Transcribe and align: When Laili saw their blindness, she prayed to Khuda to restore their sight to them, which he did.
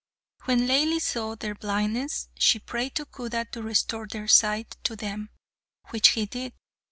When 0.45 0.61
Laili 0.61 0.99
saw 0.99 1.35
their 1.35 1.53
blindness, 1.53 2.29
she 2.33 2.57
prayed 2.57 2.95
to 2.95 3.05
Khuda 3.05 3.45
to 3.51 3.61
restore 3.61 4.07
their 4.07 4.27
sight 4.27 4.75
to 4.83 4.95
them, 4.95 5.29
which 5.91 6.07
he 6.17 6.25
did. 6.25 6.53